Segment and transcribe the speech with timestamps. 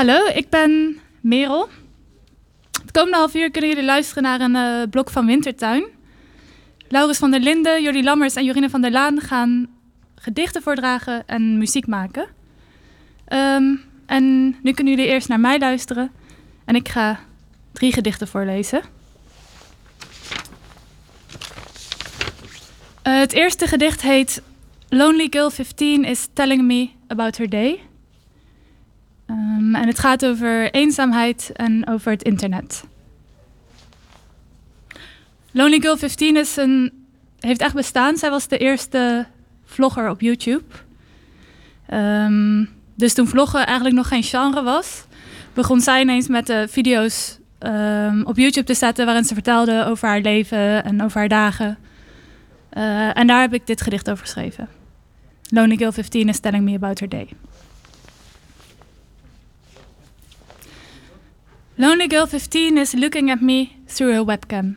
[0.00, 1.68] hallo, ik ben Merel.
[2.82, 5.84] Het komende half uur kunnen jullie luisteren naar een uh, blok van Wintertuin.
[6.88, 9.68] Laurens van der Linden, Jordi Lammers en Jorine van der Laan gaan
[10.14, 12.26] gedichten voordragen en muziek maken.
[13.28, 16.10] Um, en nu kunnen jullie eerst naar mij luisteren.
[16.64, 17.20] En ik ga
[17.72, 18.80] drie gedichten voorlezen.
[23.06, 24.42] Uh, het eerste gedicht heet
[24.88, 27.89] Lonely Girl 15 is Telling Me About Her Day.
[29.30, 32.84] Um, en het gaat over eenzaamheid en over het internet.
[35.50, 36.92] Lonely Girl 15 is een,
[37.40, 38.16] heeft echt bestaan.
[38.16, 39.26] Zij was de eerste
[39.64, 40.64] vlogger op YouTube.
[41.92, 45.04] Um, dus toen vloggen eigenlijk nog geen genre was,
[45.54, 50.08] begon zij ineens met de video's um, op YouTube te zetten waarin ze vertelde over
[50.08, 51.78] haar leven en over haar dagen.
[52.72, 54.68] Uh, en daar heb ik dit gedicht over geschreven.
[55.48, 57.28] Lonely Girl 15 is telling me about her day.
[61.80, 64.76] Lonely Girl 15 is looking at me through her webcam.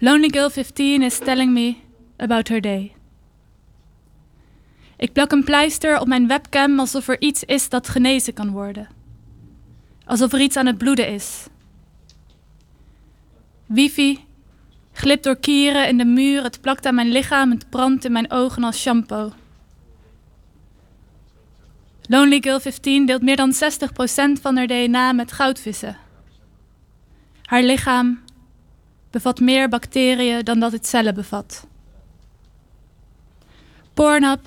[0.00, 1.82] Lonely Girl 15 is telling me
[2.16, 2.94] about her day.
[4.96, 8.88] Ik plak een pleister op mijn webcam alsof er iets is dat genezen kan worden.
[10.04, 11.46] Alsof er iets aan het bloeden is.
[13.66, 14.24] Wifi
[14.92, 18.30] glipt door kieren in de muur, het plakt aan mijn lichaam, het brandt in mijn
[18.30, 19.32] ogen als shampoo.
[22.08, 23.56] Lonely Girl 15 deelt meer dan 60%
[24.40, 25.96] van haar DNA met goudvissen.
[27.42, 28.22] Haar lichaam
[29.10, 31.66] bevat meer bacteriën dan dat het cellen bevat.
[33.94, 34.40] Pornhub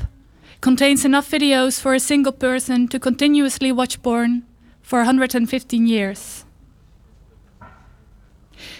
[0.59, 4.45] contains enough videos for a single person to continuously watch porn
[4.81, 6.43] for 115 years.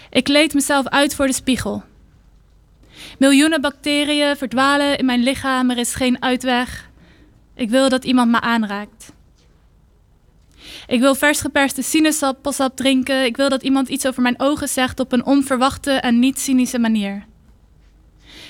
[0.09, 1.83] Ik leed mezelf uit voor de spiegel.
[3.20, 6.86] Miljoenen bacteriën verdwalen in mijn lichaam, er is geen uitweg.
[7.58, 9.13] Ik wil dat iemand me aanraakt.
[10.88, 13.25] Ik wil vers geperste sinaasappelsap drinken.
[13.25, 16.80] Ik wil dat iemand iets over mijn ogen zegt op een onverwachte en niet cynische
[16.80, 17.25] manier.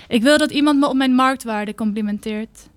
[0.08, 2.70] Ik wil dat iemand me op mijn marktwaarde complimenteert.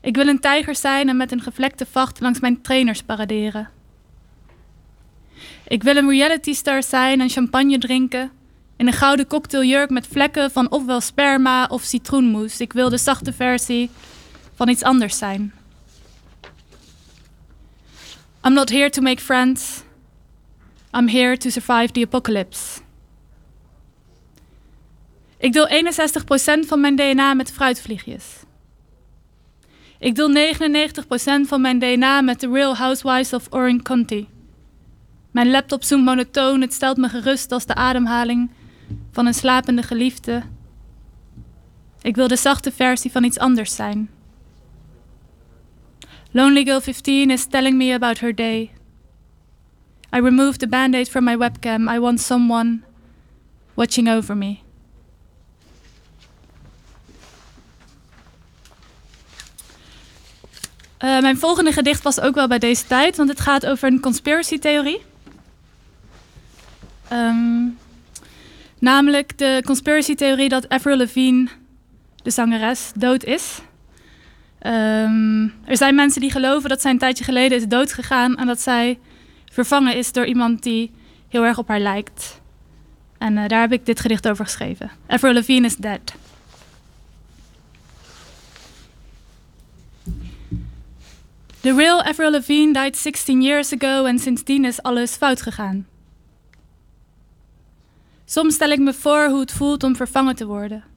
[0.00, 3.68] Ik wil een tijger zijn en met een gevlekte vacht langs mijn trainers paraderen.
[5.68, 8.30] Ik wil een realitystar zijn en champagne drinken.
[8.76, 12.60] In een gouden cocktailjurk met vlekken van ofwel sperma of citroenmoes.
[12.60, 13.90] Ik wil de zachte versie
[14.60, 15.52] van iets anders zijn.
[18.46, 19.82] I'm not here to make friends.
[20.96, 22.80] I'm here to survive the apocalypse.
[25.38, 28.24] Ik deel 61% van mijn DNA met fruitvliegjes.
[29.98, 30.54] Ik deel
[31.44, 34.26] 99% van mijn DNA met de Real Housewives of Orange County.
[35.30, 38.50] Mijn laptop zoomt monotoon, het stelt me gerust als de ademhaling
[39.12, 40.42] van een slapende geliefde.
[42.02, 44.10] Ik wil de zachte versie van iets anders zijn.
[46.32, 48.70] Lonely Girl 15 is telling me about her day.
[50.12, 51.88] I removed the band aid from my webcam.
[51.88, 52.82] I want someone
[53.74, 54.58] watching over me.
[61.04, 64.00] Uh, mijn volgende gedicht was ook wel bij deze tijd, want het gaat over een
[64.00, 65.02] conspiracy-theorie.
[67.12, 67.78] Um,
[68.78, 71.48] namelijk de conspiracy-theorie dat Avril Lavigne,
[72.22, 73.60] de zangeres, dood is.
[74.66, 78.60] Um, er zijn mensen die geloven dat zij een tijdje geleden is doodgegaan en dat
[78.60, 78.98] zij
[79.52, 80.90] vervangen is door iemand die
[81.28, 82.40] heel erg op haar lijkt.
[83.18, 84.90] En uh, daar heb ik dit gedicht over geschreven.
[85.06, 86.14] Avril Lavigne is dead.
[91.60, 95.86] The real Avril Lavigne died 16 years ago en sindsdien is alles fout gegaan.
[98.24, 100.89] Soms stel ik me voor hoe het voelt om vervangen te worden.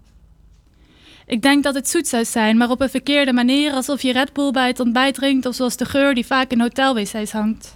[1.26, 4.34] Ik denk dat het zoet zou zijn, maar op een verkeerde manier, alsof je Red
[4.34, 7.76] Bull bij het ontbijt drinkt of zoals de geur die vaak in hotelwc's hangt.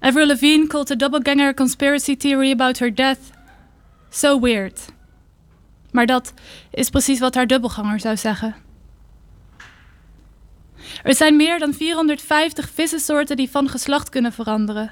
[0.00, 3.30] Avril Lavigne called the doppelganger conspiracy theory about her death
[4.10, 4.92] so weird.
[5.90, 6.32] Maar dat
[6.70, 8.54] is precies wat haar dubbelganger zou zeggen.
[11.02, 14.90] Er zijn meer dan 450 vissensoorten die van geslacht kunnen veranderen.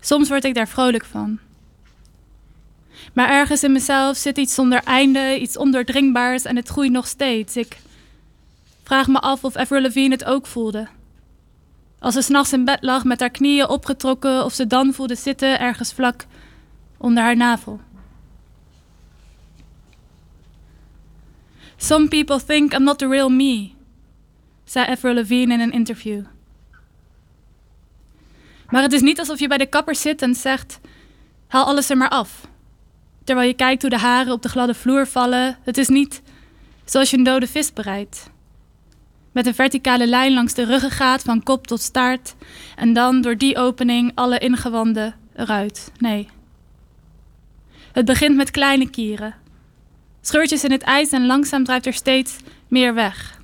[0.00, 1.38] Soms word ik daar vrolijk van.
[3.12, 7.56] Maar ergens in mezelf zit iets zonder einde, iets ondoordringbaars en het groeit nog steeds.
[7.56, 7.78] Ik
[8.82, 10.88] vraag me af of Avril Lavigne het ook voelde.
[11.98, 15.60] Als ze s'nachts in bed lag met haar knieën opgetrokken of ze dan voelde zitten
[15.60, 16.26] ergens vlak
[16.96, 17.80] onder haar navel.
[21.76, 23.70] Some people think I'm not the real me,
[24.64, 26.22] zei Avril Lavigne in een interview.
[28.70, 30.80] Maar het is niet alsof je bij de kapper zit en zegt:
[31.46, 32.48] haal alles er maar af.
[33.28, 35.58] Terwijl je kijkt hoe de haren op de gladde vloer vallen.
[35.62, 36.22] Het is niet
[36.84, 38.30] zoals je een dode vis bereidt.
[39.32, 42.34] Met een verticale lijn langs de ruggengraat van kop tot staart.
[42.76, 45.92] En dan door die opening alle ingewanden eruit.
[45.98, 46.28] Nee.
[47.92, 49.34] Het begint met kleine kieren.
[50.20, 52.36] Scheurtjes in het ijs en langzaam drijft er steeds
[52.68, 53.40] meer weg.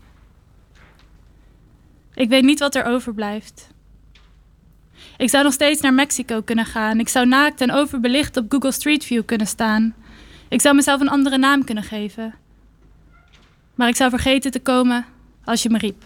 [2.15, 3.74] Ik weet niet wat er overblijft.
[5.17, 7.01] Ik zou nog steeds naar Mexico kunnen gaan.
[7.01, 9.95] Ik zou naakt en overbelicht op Google Street View kunnen staan.
[10.49, 12.35] Ik zou mezelf een andere naam kunnen geven.
[13.75, 15.05] Maar ik zou vergeten te komen
[15.45, 16.03] als je me riep.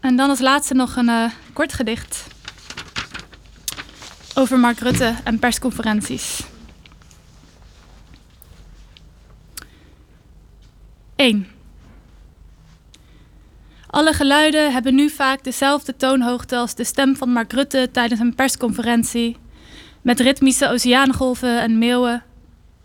[0.00, 2.26] En dan als laatste nog een uh, kort gedicht
[4.34, 6.40] over Mark Rutte en persconferenties.
[11.16, 11.51] 1.
[13.92, 18.34] Alle geluiden hebben nu vaak dezelfde toonhoogte als de stem van Mark Rutte tijdens een
[18.34, 19.36] persconferentie,
[20.02, 22.22] met ritmische oceaangolven en meeuwen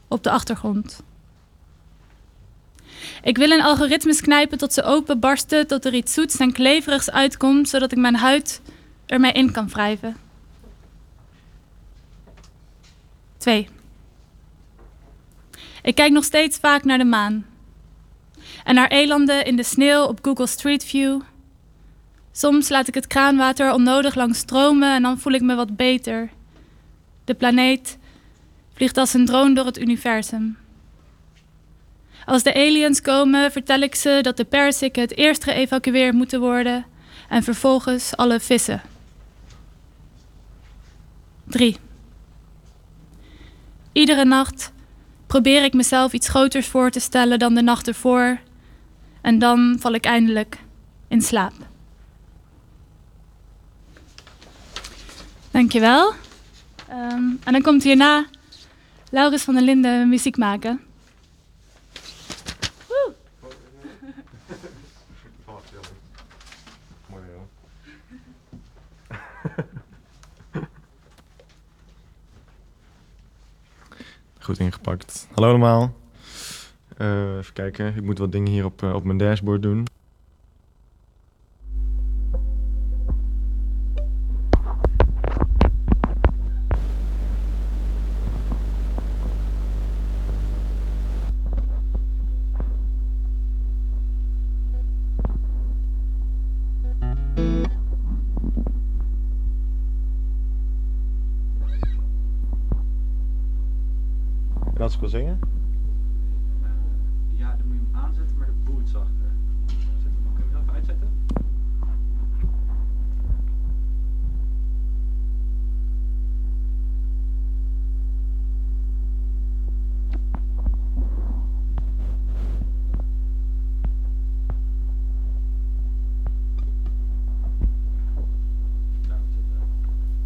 [0.07, 1.03] op de achtergrond.
[3.23, 7.69] Ik wil in algoritmes knijpen tot ze openbarsten, tot er iets zoets en kleverigs uitkomt,
[7.69, 8.61] zodat ik mijn huid
[9.05, 10.17] ermee in kan wrijven.
[13.37, 13.69] 2.
[15.81, 17.45] Ik kijk nog steeds vaak naar de maan.
[18.67, 21.21] En naar elanden in de sneeuw op Google Street View.
[22.31, 26.29] Soms laat ik het kraanwater onnodig lang stromen en dan voel ik me wat beter.
[27.23, 27.97] De planeet
[28.73, 30.57] vliegt als een drone door het universum.
[32.25, 36.85] Als de aliens komen, vertel ik ze dat de persikken het eerst geëvacueerd moeten worden
[37.29, 38.81] en vervolgens alle vissen.
[41.43, 41.77] 3.
[43.91, 44.71] Iedere nacht
[45.27, 48.45] probeer ik mezelf iets groters voor te stellen dan de nacht ervoor.
[49.27, 50.57] En dan val ik eindelijk
[51.07, 51.53] in slaap.
[55.51, 56.13] Dankjewel.
[56.89, 58.25] Um, en dan komt hierna
[59.09, 60.81] Laurens van der Linden muziek maken.
[74.39, 75.27] Goed ingepakt.
[75.33, 75.93] Hallo allemaal.
[77.01, 79.85] Uh, even kijken, ik moet wat dingen hier op, uh, op mijn dashboard doen.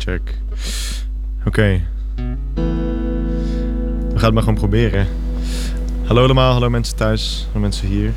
[0.01, 0.37] Check.
[1.45, 1.47] Oké.
[1.47, 1.85] Okay
[4.21, 5.07] ga het maar gewoon proberen.
[6.05, 8.11] Hallo allemaal, hallo mensen thuis, hallo mensen hier.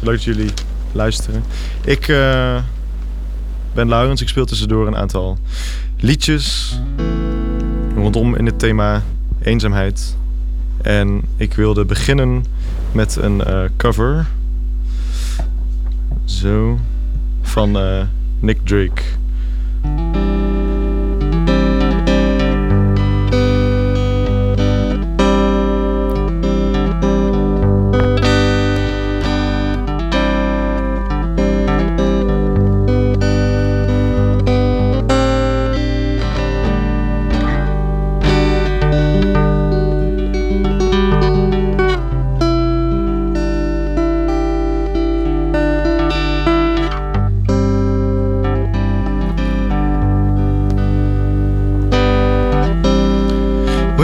[0.00, 0.50] Leuk dat jullie
[0.92, 1.42] luisteren.
[1.84, 2.62] Ik uh,
[3.74, 5.38] ben Laurens, ik speel tussendoor een aantal
[5.98, 6.78] liedjes
[7.94, 9.02] rondom in het thema
[9.42, 10.16] eenzaamheid.
[10.82, 12.44] En ik wilde beginnen
[12.92, 14.26] met een uh, cover.
[16.24, 16.78] Zo.
[17.42, 18.02] Van uh,
[18.38, 19.02] Nick Drake.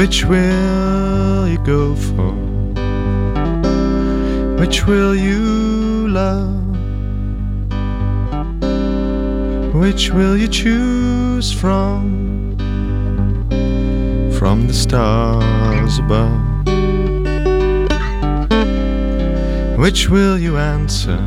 [0.06, 2.32] Which will you go for?
[4.56, 6.62] Which will you love?
[9.74, 12.56] Which will you choose from?
[14.38, 16.38] From the stars above?
[19.76, 21.18] Which will you answer?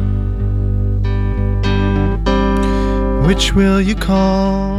[3.27, 4.78] Which will you call?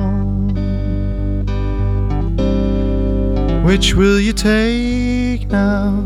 [3.64, 6.02] Which will you take now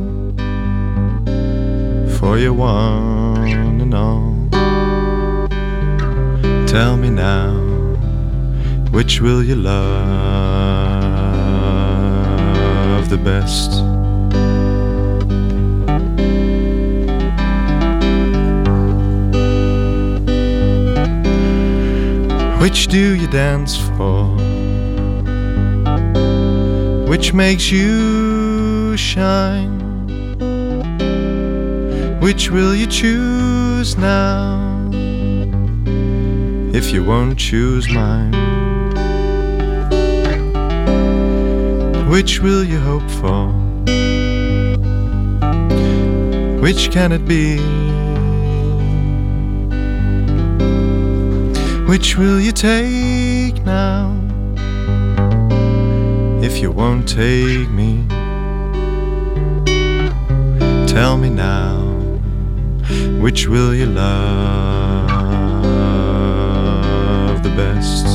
[2.18, 4.34] for your one and all?
[6.66, 7.54] Tell me now,
[8.90, 9.75] which will you love
[13.08, 13.82] the best?
[22.61, 24.43] Which do you dance for?
[27.14, 29.78] Which makes you shine?
[32.18, 34.90] Which will you choose now?
[36.75, 38.33] If you won't choose mine,
[42.11, 43.47] which will you hope for?
[46.61, 47.59] Which can it be?
[51.87, 54.13] Which will you take now?
[56.54, 58.06] If you won't take me,
[60.87, 61.80] tell me now,
[63.20, 65.08] which will you love
[67.42, 68.13] the best?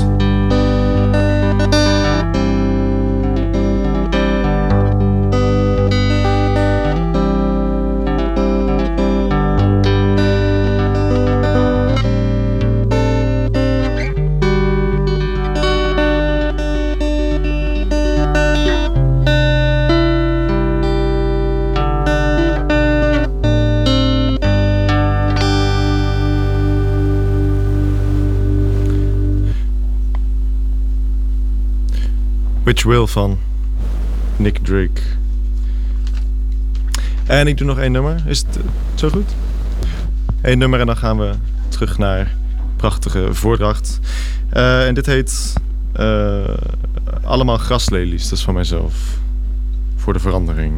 [33.10, 33.38] Van
[34.36, 35.02] Nick Drake.
[37.26, 38.24] En ik doe nog één nummer.
[38.26, 38.64] Is het eh,
[38.96, 39.36] zo goed?
[40.42, 41.32] Eén nummer en dan gaan we
[41.68, 42.36] terug naar
[42.76, 44.00] prachtige voordracht.
[44.50, 45.54] Eh, en dit heet
[45.94, 46.54] eh,
[47.24, 48.24] Allemaal graslelies.
[48.24, 48.94] Dat is van mijzelf.
[49.96, 50.74] Voor de verandering.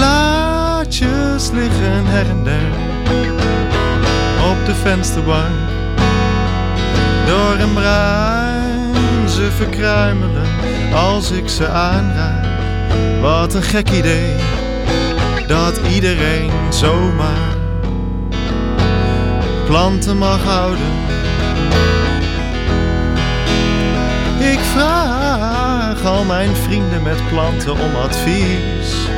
[0.00, 2.72] Blaadjes liggen her en der
[4.50, 5.58] op de vensterbank.
[7.26, 10.46] Door een bruin ze verkruimelen
[10.94, 12.44] als ik ze aanraak.
[13.20, 14.34] Wat een gek idee
[15.46, 17.56] dat iedereen zomaar
[19.66, 20.92] planten mag houden.
[24.38, 29.09] Ik vraag al mijn vrienden met planten om advies.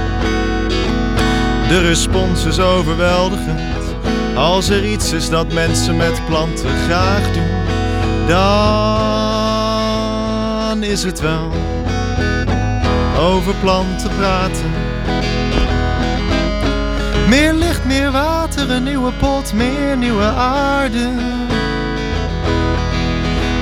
[1.72, 3.60] De respons is overweldigend.
[4.34, 7.50] Als er iets is dat mensen met planten graag doen,
[8.28, 8.42] dan
[10.82, 11.52] is het wel
[13.18, 14.70] over planten praten.
[17.28, 21.08] Meer licht, meer water, een nieuwe pot, meer nieuwe aarde.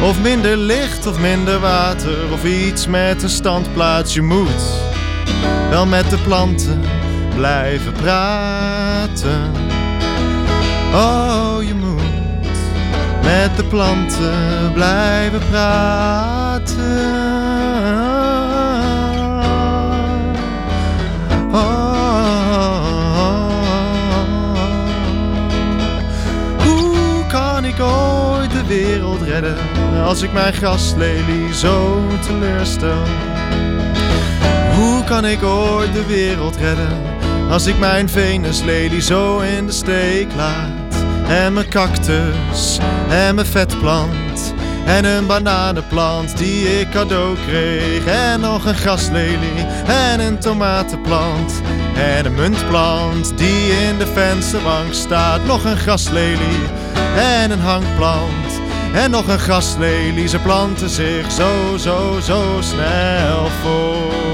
[0.03, 4.15] Of minder licht of minder water, of iets met een standplaats.
[4.15, 4.65] Je moet
[5.71, 7.00] wel met de planten
[7.35, 9.53] blijven praten.
[10.95, 12.01] Oh, je moet
[13.23, 16.69] met de planten blijven praten.
[21.53, 21.89] Oh.
[26.65, 29.57] Hoe kan ik ooit de wereld redden
[30.05, 33.03] als ik mijn graslelie zo teleurstel?
[34.75, 37.10] Hoe kan ik ooit de wereld redden
[37.51, 40.95] als ik mijn venuslelie zo in de steek laat?
[41.29, 42.79] En mijn cactus
[43.09, 44.55] en mijn vetplant
[44.85, 51.61] en een bananenplant die ik cadeau kreeg en nog een graslelie en een tomatenplant
[51.95, 55.45] en een muntplant die in de vensterbank staat.
[55.45, 56.61] Nog een graslelie
[57.17, 58.61] en een hangplant
[58.95, 60.29] en nog een graslelie.
[60.29, 64.30] Ze planten zich zo, zo, zo snel voor.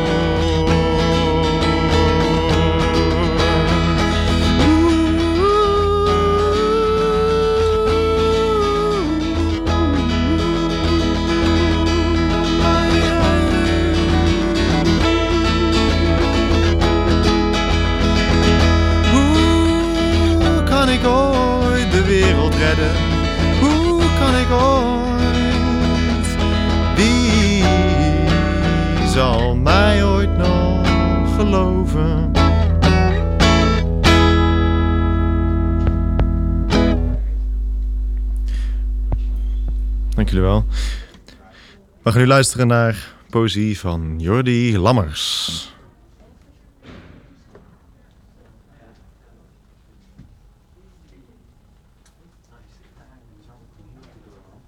[42.07, 45.75] We gaan nu luisteren naar poëzie van Jordi Lammers.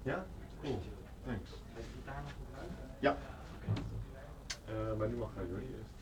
[0.03, 0.25] Ja?
[0.61, 0.81] Cool.
[1.25, 1.49] Thanks.
[2.99, 3.17] Ja.
[4.65, 5.93] Eh, maar nu mag hij Jordi eerst.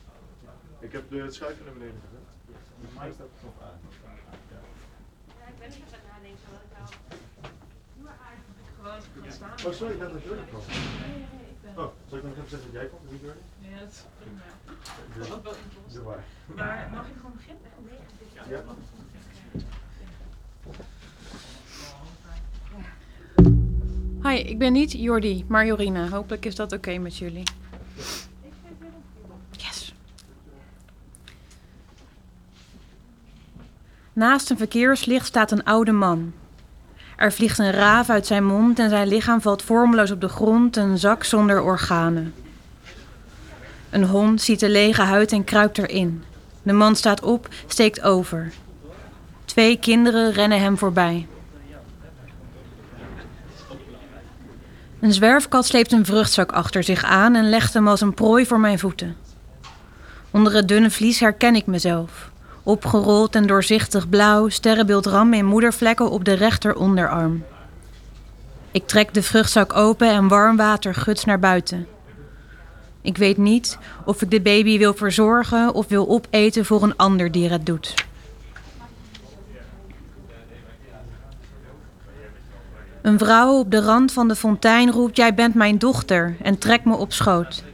[0.80, 2.56] Ik heb de schuifje naar beneden gezet.
[2.80, 3.78] Dus mij staat het nog aan.
[4.50, 4.60] Ja.
[5.40, 7.18] Ja, ik ben niet aan het nadenken wat ik nou.
[8.84, 10.60] Oh, sorry, dat Jordi kwam.
[11.76, 13.38] Oh, zal ik dan nog even zeggen dat jij komt, niet Jordi?
[13.60, 14.42] Ja, dat is prima.
[15.92, 16.24] Doe maar.
[16.56, 17.62] Maar mag ik gewoon beginnen?
[18.48, 18.62] Ja.
[24.22, 26.08] Hi, ik ben niet Jordi, maar Jorina.
[26.08, 27.42] Hopelijk is dat oké met jullie.
[29.50, 29.94] Yes.
[34.12, 36.32] Naast een verkeerslicht staat een oude man.
[37.18, 40.76] Er vliegt een raaf uit zijn mond en zijn lichaam valt vormeloos op de grond,
[40.76, 42.34] een zak zonder organen.
[43.90, 46.24] Een hond ziet de lege huid en kruipt erin.
[46.62, 48.52] De man staat op, steekt over.
[49.44, 51.26] Twee kinderen rennen hem voorbij.
[55.00, 58.60] Een zwerfkat sleept een vruchtzak achter zich aan en legt hem als een prooi voor
[58.60, 59.16] mijn voeten.
[60.30, 62.30] Onder het dunne vlies herken ik mezelf.
[62.68, 67.44] Opgerold en doorzichtig blauw, sterrenbeeldram in moedervlekken op de rechter onderarm.
[68.70, 71.86] Ik trek de vruchtzak open en warm water guts naar buiten.
[73.00, 77.32] Ik weet niet of ik de baby wil verzorgen of wil opeten voor een ander
[77.32, 77.94] die het doet.
[83.02, 86.84] Een vrouw op de rand van de fontein roept: Jij bent mijn dochter en trekt
[86.84, 87.64] me op schoot.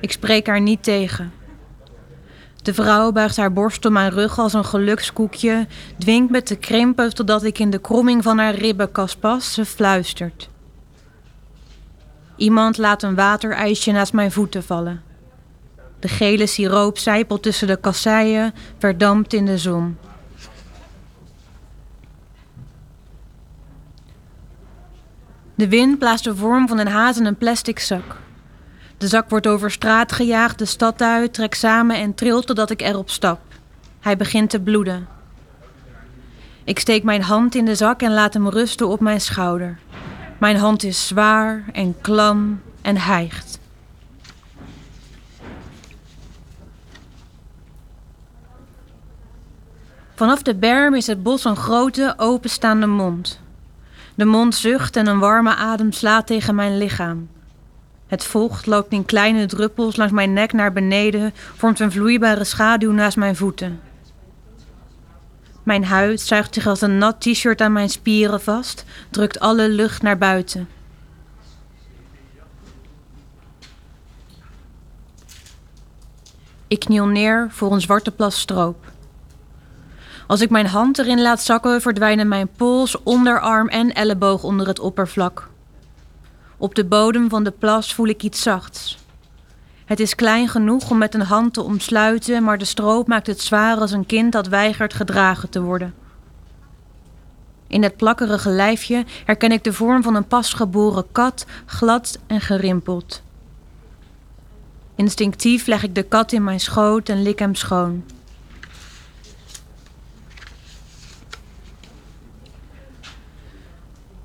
[0.00, 1.39] Ik spreek haar niet tegen.
[2.62, 5.66] De vrouw buigt haar borst om mijn rug als een gelukskoekje,
[5.98, 9.52] dwingt me te krimpen totdat ik in de kromming van haar ribbenkast pas.
[9.52, 10.48] Ze fluistert.
[12.36, 15.02] Iemand laat een waterijsje naast mijn voeten vallen.
[15.98, 19.98] De gele siroop zijpelt tussen de kasseien, verdampt in de zon.
[25.54, 28.16] De wind blaast de vorm van een haas in een plastic zak.
[29.00, 32.82] De zak wordt over straat gejaagd, de stad uit, trekt samen en trilt totdat ik
[32.82, 33.40] erop stap.
[34.00, 35.08] Hij begint te bloeden.
[36.64, 39.78] Ik steek mijn hand in de zak en laat hem rusten op mijn schouder.
[40.38, 43.58] Mijn hand is zwaar en klam en hijgt.
[50.14, 53.40] Vanaf de berm is het bos een grote, openstaande mond.
[54.14, 57.28] De mond zucht en een warme adem slaat tegen mijn lichaam.
[58.10, 62.92] Het vocht loopt in kleine druppels langs mijn nek naar beneden, vormt een vloeibare schaduw
[62.92, 63.80] naast mijn voeten.
[65.62, 70.02] Mijn huid zuigt zich als een nat t-shirt aan mijn spieren vast, drukt alle lucht
[70.02, 70.68] naar buiten.
[76.68, 78.84] Ik kniel neer voor een zwarte plas stroop.
[80.26, 84.78] Als ik mijn hand erin laat zakken, verdwijnen mijn pols, onderarm en elleboog onder het
[84.78, 85.48] oppervlak.
[86.60, 88.98] Op de bodem van de plas voel ik iets zachts.
[89.84, 93.40] Het is klein genoeg om met een hand te omsluiten, maar de stroop maakt het
[93.40, 95.94] zwaar als een kind dat weigert gedragen te worden.
[97.66, 103.22] In het plakkerige lijfje herken ik de vorm van een pasgeboren kat, glad en gerimpeld.
[104.94, 108.04] Instinctief leg ik de kat in mijn schoot en lik hem schoon.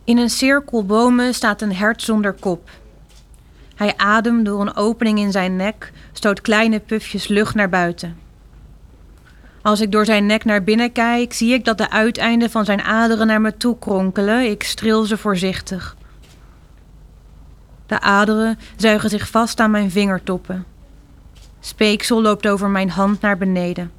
[0.05, 2.69] In een cirkel bomen staat een hert zonder kop.
[3.75, 8.17] Hij ademt door een opening in zijn nek, stoot kleine pufjes lucht naar buiten.
[9.61, 12.81] Als ik door zijn nek naar binnen kijk, zie ik dat de uiteinden van zijn
[12.81, 14.49] aderen naar me toe kronkelen.
[14.49, 15.95] Ik streel ze voorzichtig.
[17.85, 20.65] De aderen zuigen zich vast aan mijn vingertoppen.
[21.59, 23.91] Speeksel loopt over mijn hand naar beneden.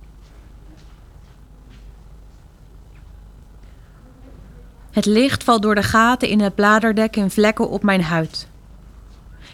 [4.96, 8.48] Het licht valt door de gaten in het bladerdek in vlekken op mijn huid.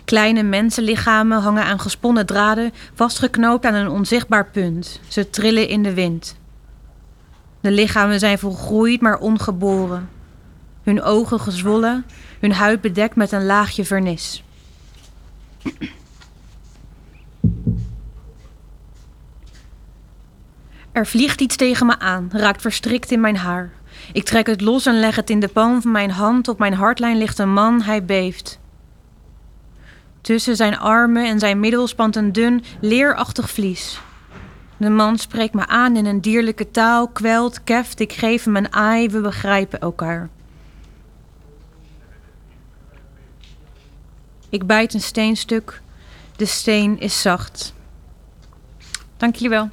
[0.04, 5.00] Kleine mensenlichamen hangen aan gesponnen draden, vastgeknoopt aan een onzichtbaar punt.
[5.08, 6.36] Ze trillen in de wind.
[7.60, 10.08] De lichamen zijn volgroeid, maar ongeboren.
[10.82, 12.04] Hun ogen gezwollen,
[12.40, 14.44] hun huid bedekt met een laagje vernis.
[20.92, 23.72] Er vliegt iets tegen me aan, raakt verstrikt in mijn haar.
[24.12, 26.48] Ik trek het los en leg het in de palm van mijn hand.
[26.48, 28.60] Op mijn hartlijn ligt een man, hij beeft.
[30.20, 34.00] Tussen zijn armen en zijn middel spant een dun, leerachtig vlies.
[34.76, 38.72] De man spreekt me aan in een dierlijke taal, kwelt, keft, ik geef hem een
[38.72, 40.28] aai, we begrijpen elkaar.
[44.48, 45.80] Ik bijt een steenstuk,
[46.36, 47.74] de steen is zacht.
[49.16, 49.70] Dank jullie wel.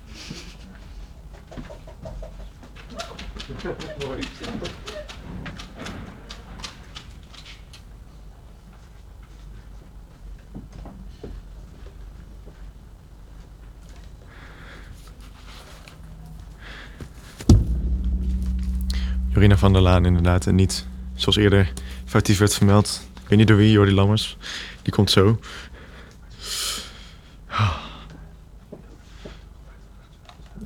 [19.28, 20.48] Jorina van der Laan inderdaad.
[20.48, 21.74] En niet zoals eerder
[22.06, 23.08] Foutief werd vermeld.
[23.22, 24.38] Ik weet niet door wie, Jordi Lammers.
[24.82, 25.40] Die komt zo.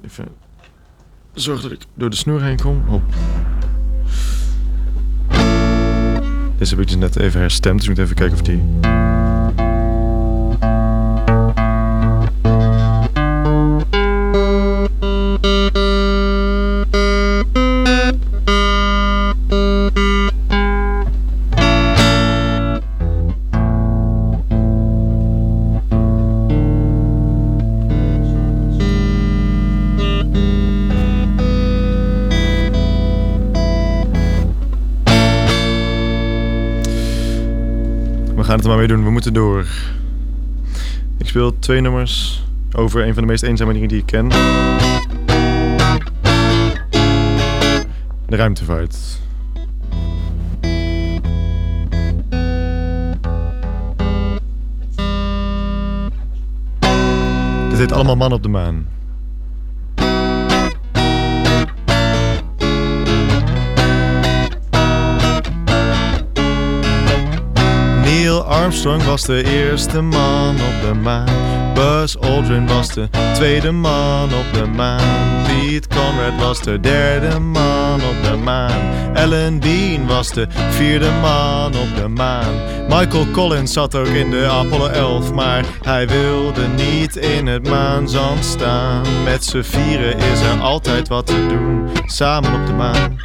[0.04, 0.28] Even
[1.44, 2.84] zorg dat ik door de snoer heen kom.
[2.88, 3.02] Hop.
[6.58, 8.62] Deze heb ik dus net even herstemd, dus ik moet even kijken of die...
[38.84, 39.66] We doen, we moeten door.
[41.18, 44.30] Ik speel twee nummers over een van de meest eenzame dingen die ik ken.
[48.26, 48.98] De ruimtevaart.
[57.70, 58.93] Dit heet allemaal Man op de Maan.
[68.64, 71.74] Armstrong was de eerste man op de maan.
[71.74, 75.44] Buzz Aldrin was de tweede man op de maan.
[75.44, 79.16] Pete Conrad was de derde man op de maan.
[79.16, 82.54] Alan Bean was de vierde man op de maan.
[82.88, 88.46] Michael Collins zat ook in de Apollo 11, maar hij wilde niet in het maanzand
[88.46, 89.24] staan.
[89.24, 93.18] Met z'n vieren is er altijd wat te doen, samen op de maan.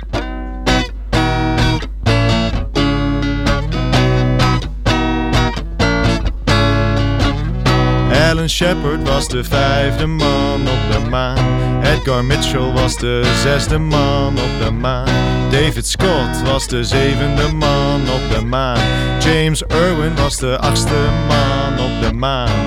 [8.29, 11.83] Alan Shepard was de vijfde man op de maan.
[11.83, 15.51] Edgar Mitchell was de zesde man op de maan.
[15.51, 18.79] David Scott was de zevende man op de maan.
[19.19, 20.95] James Irwin was de achtste
[21.29, 22.67] man op de maan.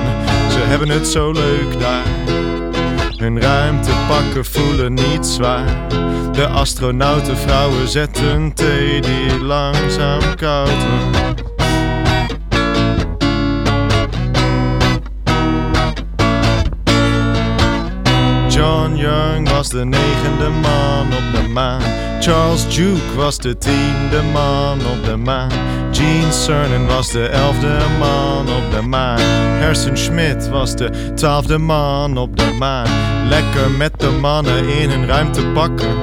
[0.52, 2.06] Ze hebben het zo leuk daar.
[3.18, 5.90] Hun ruimtepakken voelen niet zwaar.
[6.32, 11.51] De astronautenvrouwen zetten thee die langzaam koud wordt.
[18.62, 21.82] John Young was de negende man op de maan.
[22.20, 25.52] Charles Duke was de tiende man op de maan.
[25.92, 29.20] Gene Cernan was de elfde man op de maan.
[29.60, 32.88] Harrison Schmidt was de twaalfde man op de maan.
[33.28, 35.98] Lekker met de mannen in hun ruimtepakken.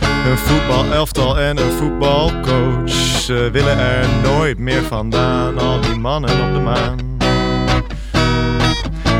[0.00, 2.90] Een voetbalelftal en een voetbalcoach.
[3.20, 6.98] Ze willen er nooit meer vandaan, al die mannen op de maan.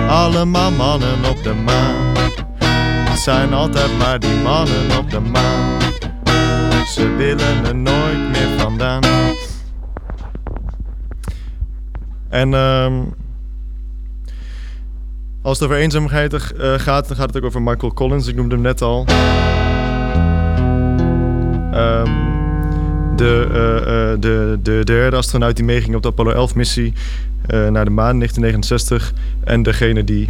[0.09, 2.44] Allemaal mannen op de maan.
[3.25, 5.81] Zijn altijd maar die mannen op de maan.
[6.87, 9.03] Ze willen er nooit meer vandaan.
[12.29, 12.95] En ehm
[15.43, 18.27] als het over eenzaamheid eh, gaat, dan gaat het ook over Michael Collins.
[18.27, 19.05] Ik noemde hem net al.
[21.73, 22.11] Ehm,
[23.17, 26.93] de, eh, eh, de, de derde astronaut die meeging op de Apollo 11-missie
[27.47, 29.13] naar de maan in 1969.
[29.45, 30.27] En degene die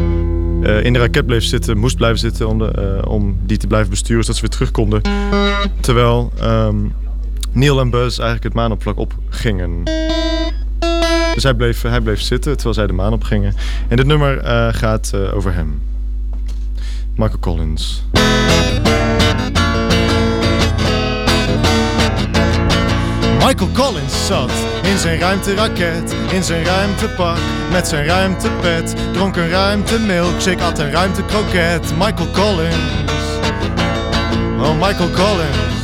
[0.65, 3.67] eh, in de raket bleef zitten, moest blijven zitten om, de, eh, om die te
[3.67, 5.01] blijven besturen, zodat ze weer terug konden.
[5.81, 6.77] Terwijl ehm,
[7.53, 9.83] Neil en Buzz eigenlijk het maanoppervlak opgingen.
[11.35, 13.55] Dus hij bleef, hij bleef zitten terwijl zij de maan opgingen.
[13.89, 15.83] En dit nummer eh, gaat eh, over hem.
[17.17, 18.03] Michael Collins.
[23.39, 24.51] Michael Collins zat
[24.85, 27.39] in zijn ruimteraket, in zijn ruimtepak,
[27.71, 28.95] met zijn ruimtepet.
[29.13, 31.93] Dronk een ruimtemilkshake, at een ruimtekroket.
[31.99, 32.93] Michael Collins.
[34.61, 35.75] Oh, Michael Collins.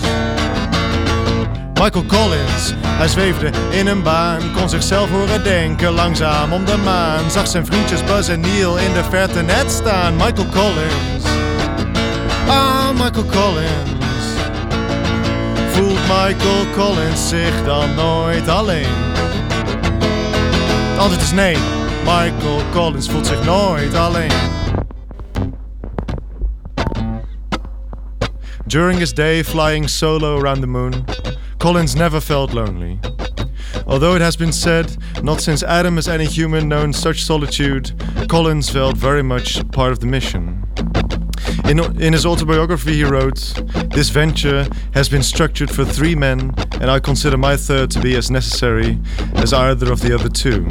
[1.83, 7.31] Michael Collins, hij zweefde in een baan, kon zichzelf horen denken, langzaam om de maan.
[7.31, 10.17] Zag zijn vriendjes Buzz en Neil in de verte net staan.
[10.17, 11.25] Michael Collins.
[12.49, 14.00] Ah, Michael Collins.
[16.11, 18.87] Michael Collins zich dan nooit alleen?
[20.91, 21.57] Het antwoord is nee.
[22.05, 24.31] Michael Collins voelt zich nooit alleen.
[28.67, 31.05] During his day flying solo around the moon,
[31.59, 32.99] Collins never felt lonely.
[33.87, 37.93] Although it has been said, not since Adam has any human known such solitude,
[38.27, 40.70] Collins felt very much part of the mission.
[41.71, 43.37] In, in his autobiography, he wrote,
[43.95, 48.17] This venture has been structured for three men, and I consider my third to be
[48.17, 48.99] as necessary
[49.35, 50.65] as either of the other two.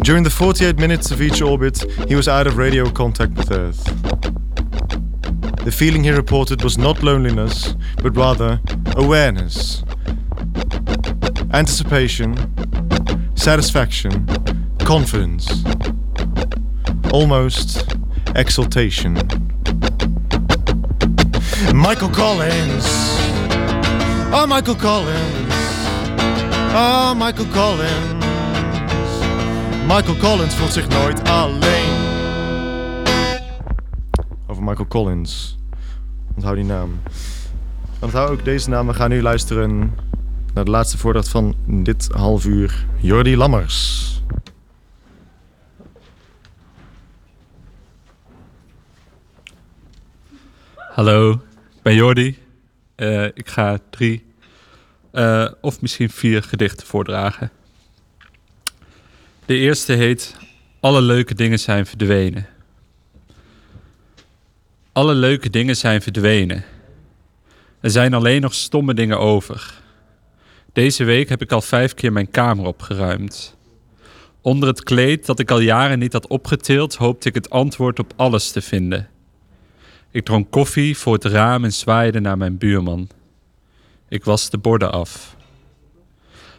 [0.00, 3.84] During the 48 minutes of each orbit, he was out of radio contact with Earth.
[5.66, 8.58] The feeling he reported was not loneliness, but rather
[8.96, 9.84] awareness.
[11.52, 12.34] anticipation,
[13.36, 14.26] satisfaction,
[14.78, 15.62] confidence,
[17.12, 17.94] almost
[18.34, 19.41] exultation.
[21.74, 22.86] Michael Collins.
[24.30, 25.54] Oh, Michael Collins.
[26.74, 28.24] Oh, Michael Collins.
[29.86, 32.00] Michael Collins voelt zich nooit alleen.
[34.46, 35.58] Over Michael Collins.
[36.34, 37.00] Onthoud die naam.
[38.00, 38.86] Onthoud ook deze naam.
[38.86, 39.94] We gaan nu luisteren
[40.54, 42.86] naar de laatste voordracht van dit half uur.
[42.96, 44.00] Jordi Lammers.
[50.94, 51.40] Hallo,
[51.82, 52.38] ben Jordi.
[52.94, 54.24] Eh, ik ga drie
[55.10, 57.50] eh, of misschien vier gedichten voordragen.
[59.46, 60.36] De eerste heet
[60.80, 62.46] Alle leuke dingen zijn verdwenen.
[64.92, 66.64] Alle leuke dingen zijn verdwenen.
[67.80, 69.80] Er zijn alleen nog stomme dingen over.
[70.72, 73.56] Deze week heb ik al vijf keer mijn kamer opgeruimd.
[74.40, 78.12] Onder het kleed dat ik al jaren niet had opgetild, hoopte ik het antwoord op
[78.16, 79.08] alles te vinden.
[80.12, 83.08] Ik dronk koffie voor het raam en zwaaide naar mijn buurman.
[84.08, 85.36] Ik was de borden af.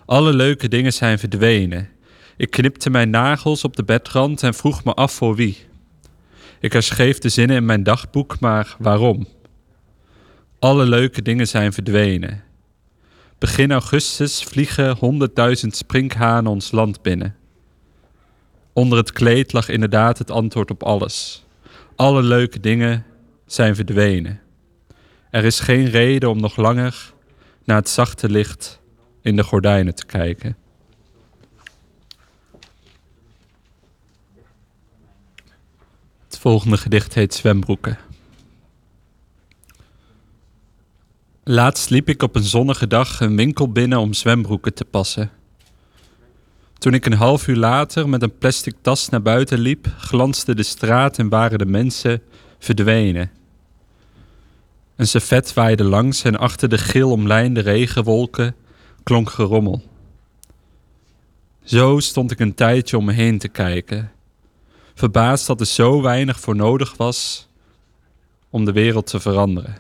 [0.06, 1.90] Alle leuke dingen zijn verdwenen.
[2.38, 5.58] Ik knipte mijn nagels op de bedrand en vroeg me af voor wie.
[6.60, 9.28] Ik herschreef de zinnen in mijn dagboek, maar waarom?
[10.60, 12.44] Alle leuke dingen zijn verdwenen.
[13.38, 17.36] Begin augustus vliegen honderdduizend sprinkhanen ons land binnen.
[18.74, 21.46] Onder het kleed lag inderdaad het antwoord op alles.
[21.96, 23.06] Alle leuke dingen
[23.54, 24.42] zijn verdwenen.
[25.30, 27.14] Er is geen reden om nog langer
[27.64, 28.80] naar het zachte licht
[29.22, 30.58] in de gordijnen te kijken.
[36.24, 37.98] Het volgende gedicht heet Zwembroeken.
[41.44, 45.32] Laatst liep ik op een zonnige dag een winkel binnen om zwembroeken te passen.
[46.78, 50.64] Toen ik een half uur later met een plastic tas naar buiten liep, glansde de
[50.64, 52.22] straat en waren de mensen
[52.60, 53.32] verdwenen.
[54.96, 58.56] Een servet waaide langs en achter de geel omlijnde regenwolken
[59.04, 59.82] klonk gerommel.
[61.64, 64.12] Zo stond ik een tijdje om me heen te kijken,
[64.94, 67.48] verbaasd dat er zo weinig voor nodig was
[68.50, 69.78] om de wereld te veranderen.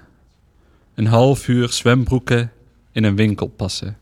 [0.93, 2.51] Een half uur zwembroeken
[2.91, 3.97] in een winkel passen.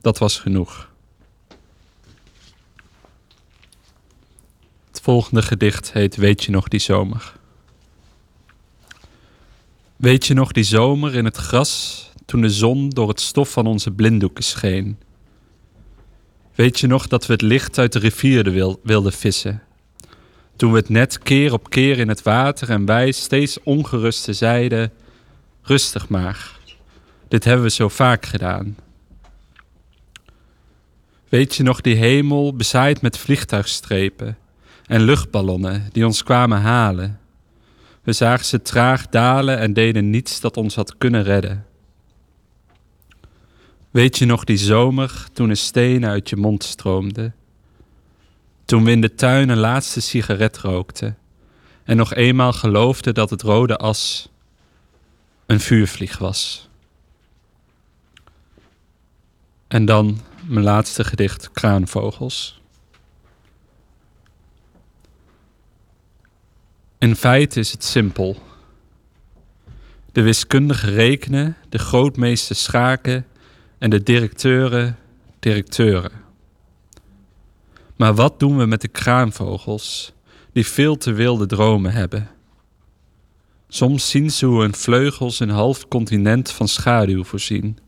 [0.00, 0.92] Dat was genoeg.
[4.88, 7.32] Het volgende gedicht heet Weet je nog die zomer?
[10.04, 13.66] Weet je nog die zomer in het gras toen de zon door het stof van
[13.66, 14.98] onze blinddoeken scheen?
[16.54, 19.62] Weet je nog dat we het licht uit de rivier wil, wilden vissen?
[20.56, 24.92] Toen we het net keer op keer in het water en wij steeds ongeruster zeiden:
[25.62, 26.58] Rustig maar,
[27.28, 28.76] dit hebben we zo vaak gedaan.
[31.28, 34.38] Weet je nog die hemel bezaaid met vliegtuigstrepen
[34.86, 37.18] en luchtballonnen die ons kwamen halen?
[38.04, 41.66] We zagen ze traag dalen en deden niets dat ons had kunnen redden.
[43.90, 47.32] Weet je nog die zomer toen een steen uit je mond stroomde?
[48.64, 51.18] Toen we in de tuin een laatste sigaret rookten
[51.84, 54.28] en nog eenmaal geloofden dat het rode as
[55.46, 56.68] een vuurvlieg was.
[59.68, 62.62] En dan mijn laatste gedicht, Kraanvogels.
[66.98, 68.36] In feite is het simpel.
[70.12, 73.26] De wiskundige rekenen, de grootmeester schaken
[73.78, 74.98] en de directeuren,
[75.40, 76.22] directeuren.
[77.96, 80.12] Maar wat doen we met de kraanvogels
[80.52, 82.30] die veel te wilde dromen hebben?
[83.68, 87.78] Soms zien ze hoe hun vleugels een half continent van schaduw voorzien.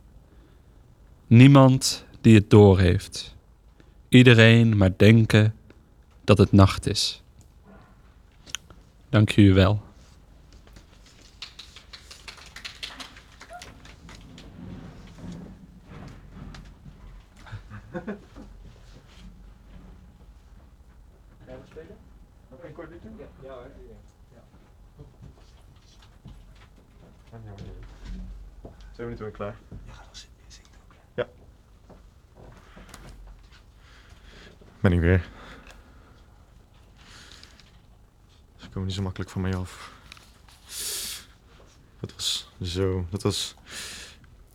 [1.26, 3.36] Niemand die het doorheeft.
[4.08, 5.54] Iedereen maar denken
[6.24, 7.22] dat het nacht is.
[9.08, 9.82] Dank jullie wel.
[28.92, 29.56] Zijn we niet weer klaar?
[31.14, 31.28] Ja.
[34.80, 35.28] Ben ik weer.
[38.56, 39.90] Ze komen niet zo makkelijk van mij af.
[42.00, 43.06] Dat was zo.
[43.10, 43.54] Dat was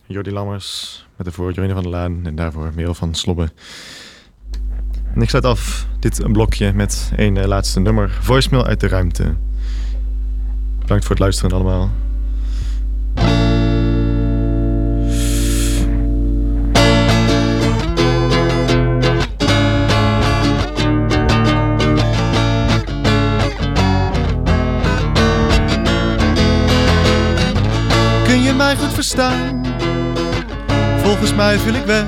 [0.06, 3.50] Jordi Lammers met ervoor Jorine van der Laan en daarvoor Merel van Slobben.
[5.14, 8.10] En ik sluit af dit blokje met één eh, laatste nummer.
[8.20, 9.36] Voicemail uit de ruimte.
[10.78, 11.90] Bedankt voor het luisteren allemaal.
[29.02, 29.62] Verstaan?
[31.02, 32.04] Volgens mij viel ik weg.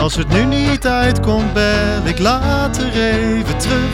[0.00, 3.90] Als het nu niet uitkomt, bel ik later even terug.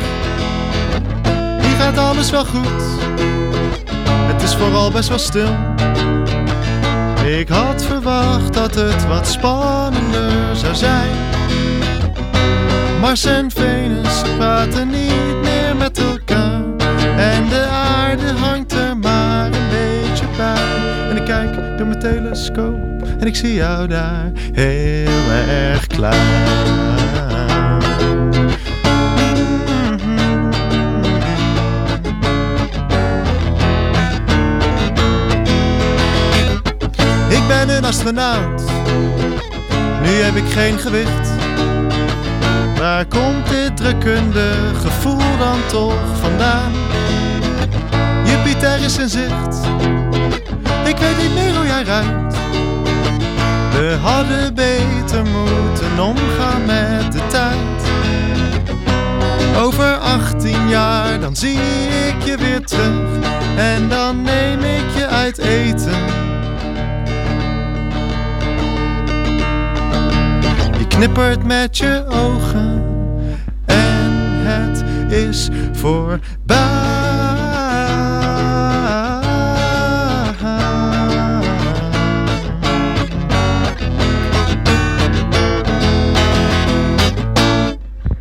[1.61, 2.82] Hier gaat alles wel goed.
[4.04, 5.56] Het is vooral best wel stil.
[7.38, 11.11] Ik had verwacht dat het wat spannender zou zijn.
[13.00, 16.62] Mars en Venus praten niet meer met elkaar.
[17.16, 18.71] En de aarde hangt
[21.11, 26.61] En ik kijk door mijn telescoop en ik zie jou daar heel erg klaar.
[37.28, 38.62] Ik ben een astronaut,
[40.02, 41.31] nu heb ik geen gewicht.
[42.78, 44.50] Waar komt dit drukkende
[44.83, 46.72] gevoel dan toch vandaan?
[48.24, 49.61] Jupiter is in zicht,
[50.92, 52.35] ik weet niet meer hoe jij ruikt.
[53.72, 57.81] We hadden beter moeten omgaan met de tijd.
[59.57, 61.59] Over 18 jaar, dan zie
[62.09, 63.26] ik je weer terug.
[63.57, 66.05] En dan neem ik je uit eten.
[70.78, 72.83] Je knippert met je ogen
[73.66, 74.11] en
[74.44, 76.91] het is voorbij.